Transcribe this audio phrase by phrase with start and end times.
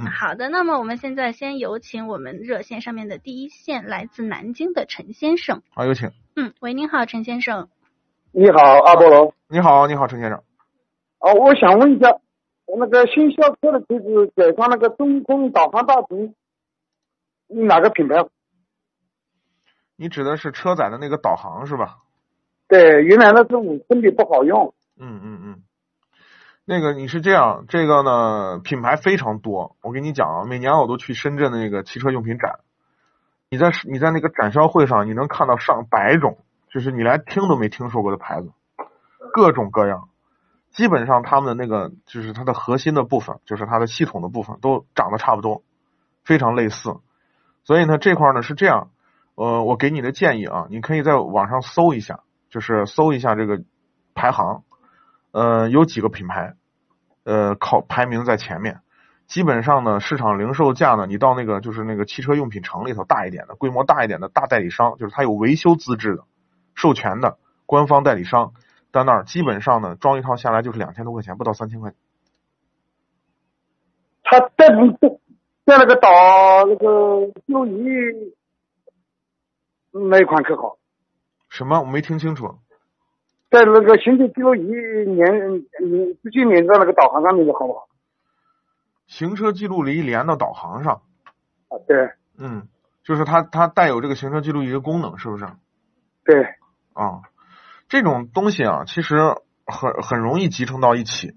[0.00, 0.48] 嗯，好的。
[0.48, 5.62] 那么我们现在先有请我们热线上面的第一线，来自南京的陈先生。
[5.70, 6.10] 好，有请。
[6.36, 7.68] 嗯，喂，您好，陈先生。
[8.32, 9.34] 你好，阿波罗。
[9.48, 10.42] 你好，你好，陈先生。
[11.18, 12.10] 哦，我想问一下，
[12.66, 16.34] 我那个新销车的车子改装那个中控导航大屏，
[17.48, 18.24] 哪个品牌？
[19.96, 21.98] 你指的是车载的那个导航是吧？
[22.66, 24.74] 对，原来那是五寸的不好用。
[24.98, 25.62] 嗯嗯嗯。
[26.64, 29.76] 那个你是这样，这个呢品牌非常多。
[29.82, 32.60] 我跟你讲啊，每年我都去深圳的那个汽车用品展，
[33.50, 36.38] 你在你在那个展销会上，你能看到上百种，
[36.70, 38.52] 就是你连听都没听说过的牌子，
[39.32, 40.08] 各种各样。
[40.70, 45.62] 基本上他们的那个就是它的核心的部分，就是它的系统的部分都长得差不多，
[46.24, 46.96] 非常类似。
[47.64, 48.88] 所以呢这块呢是这样，
[49.34, 53.60] 呃，我给你的建议啊，你可以在网上搜一下，就是搜一下这个
[54.14, 54.62] 排行，
[55.32, 56.54] 呃，有几个品牌，
[57.24, 58.80] 呃，靠排名在前面。
[59.26, 66.24] 基本上呢，市场零售价呢，你到那个就是那个汽车用品城里头大一点的、规模大一点的大代理商，就是它有维修资质的、
[66.74, 68.52] 授权的官方代理商。
[68.92, 71.98] 在那儿基本上呢，装一套下来就是两千多块钱，不到三千块钱。
[74.22, 74.68] 他在
[75.64, 76.10] 在那个导
[76.66, 78.34] 那个记录仪
[79.92, 80.76] 哪一款可好？
[81.48, 81.80] 什么？
[81.80, 82.58] 我没听清楚。
[83.52, 87.86] 在那个行车记录仪连你直接连在那个导航上面就好不好？
[89.06, 91.02] 行车记录仪连到导航上。
[91.68, 92.12] 啊，对。
[92.38, 92.66] 嗯，
[93.04, 95.46] 就是它它带有这个行车记录仪的功能，是不是？
[96.24, 96.42] 对。
[96.94, 97.20] 啊。
[97.90, 99.16] 这种东西啊，其实
[99.66, 101.36] 很很容易集成到一起。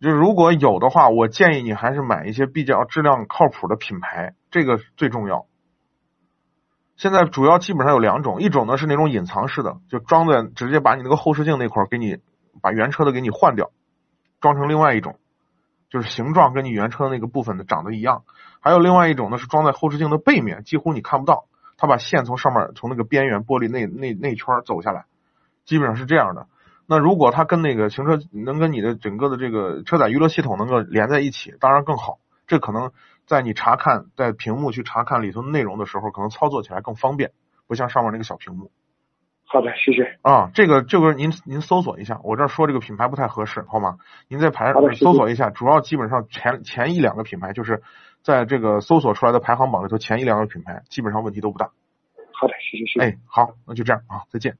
[0.00, 5.46] 就是如果有的话，我建议你还是买一些比较质量靠谱的品牌，这个最重要。
[7.02, 12.18] 现在主要基本上有两种，一种呢是那种隐藏式的，就装在直接把你那个后视镜那块儿给你
[12.60, 13.72] 把原车的给你换掉，
[14.40, 15.18] 装成另外一种，
[15.90, 18.22] 就是形状跟你原车那个部分的长得一样。
[18.60, 25.06] 还有另外一种呢是装在后视镜的背面，几乎你看不到，它把线从上面从那个边缘玻璃那那那圈走下来。
[25.64, 26.46] 基本上是这样的。
[26.86, 32.20] 那如果它跟那个行车能跟你的整个的这个车载娱乐系统能够连在一起，当然更好。
[32.46, 32.92] 这可能
[33.32, 37.30] 在你查看在屏幕去查看里头内容的时候，可能操作起来更方便，
[37.66, 38.70] 不像上面那个小屏幕。
[39.46, 40.18] 好的，谢谢。
[40.20, 43.96] 啊，这个这个您您搜索一下，我这儿说这个品牌不太合适，好吗？
[44.28, 47.82] 您在排搜索一下，主要基本上前前一两个品牌，就是
[48.22, 51.70] 在这个搜索出来的排行榜里头前一两个品牌，基本上问题都不大。
[52.34, 53.00] 好的，谢谢谢谢。
[53.00, 54.58] 哎，好，那就这样啊，再见。